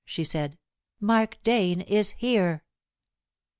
she 0.03 0.23
said. 0.23 0.57
"Mark 0.99 1.37
Dane 1.43 1.81
is 1.81 2.09
here!" 2.17 2.63